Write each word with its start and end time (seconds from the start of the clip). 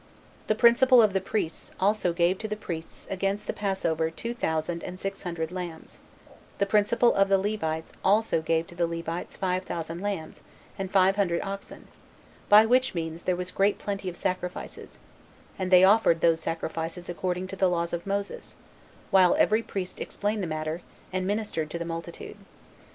The 0.47 0.55
principal 0.55 0.99
of 0.99 1.13
the 1.13 1.21
priests 1.21 1.69
also 1.79 2.11
gave 2.11 2.39
to 2.39 2.47
the 2.47 2.55
priests 2.55 3.05
against 3.11 3.45
the 3.45 3.53
passover 3.53 4.09
two 4.09 4.33
thousand 4.33 4.83
and 4.83 4.99
six 4.99 5.21
hundred 5.21 5.51
lambs; 5.51 5.99
the 6.57 6.65
principal 6.65 7.13
of 7.13 7.27
the 7.29 7.37
Levites 7.37 7.93
also 8.03 8.41
gave 8.41 8.65
to 8.65 8.73
the 8.73 8.87
Levites 8.87 9.37
five 9.37 9.63
thousand 9.63 10.01
lambs, 10.01 10.41
and 10.75 10.89
five 10.89 11.17
hundred 11.17 11.43
oxen, 11.43 11.87
by 12.49 12.65
which 12.65 12.95
means 12.95 13.21
there 13.21 13.35
was 13.35 13.51
great 13.51 13.77
plenty 13.77 14.09
of 14.09 14.17
sacrifices; 14.17 14.97
and 15.59 15.69
they 15.69 15.83
offered 15.83 16.21
those 16.21 16.41
sacrifices 16.41 17.07
according 17.07 17.45
to 17.45 17.55
the 17.55 17.69
laws 17.69 17.93
of 17.93 18.07
Moses, 18.07 18.55
while 19.11 19.35
every 19.37 19.61
priest 19.61 20.01
explained 20.01 20.41
the 20.41 20.47
matter, 20.47 20.81
and 21.13 21.27
ministered 21.27 21.69
to 21.69 21.77
the 21.77 21.85
multitude. 21.85 22.37